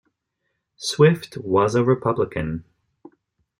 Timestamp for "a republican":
1.75-2.65